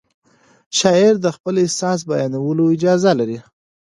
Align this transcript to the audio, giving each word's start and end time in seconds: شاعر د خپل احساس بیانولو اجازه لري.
شاعر 0.79 1.13
د 1.21 1.27
خپل 1.35 1.55
احساس 1.63 1.99
بیانولو 2.09 2.63
اجازه 2.75 3.11
لري. 3.19 3.39